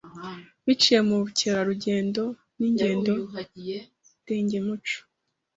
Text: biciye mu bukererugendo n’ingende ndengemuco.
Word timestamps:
biciye 0.65 0.99
mu 1.07 1.15
bukererugendo 1.21 2.23
n’ingende 2.57 3.11
ndengemuco. 4.23 4.97